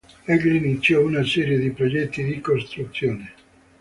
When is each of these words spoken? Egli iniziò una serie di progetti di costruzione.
Egli 0.25 0.55
iniziò 0.55 1.05
una 1.05 1.23
serie 1.23 1.59
di 1.59 1.69
progetti 1.69 2.23
di 2.23 2.41
costruzione. 2.41 3.31